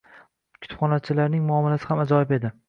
Kutubxonachilarning 0.63 1.45
muomalasi 1.51 1.91
ham 1.91 2.03
ajoyib 2.07 2.35
edi. 2.41 2.53